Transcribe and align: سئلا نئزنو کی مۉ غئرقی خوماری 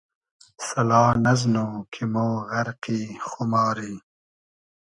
سئلا 0.65 1.03
نئزنو 1.23 1.67
کی 1.91 2.03
مۉ 2.13 2.29
غئرقی 2.49 3.01
خوماری 3.27 3.93